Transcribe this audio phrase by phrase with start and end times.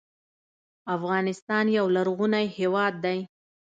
[0.95, 3.19] افغانستان یو لرغونی هېواد دی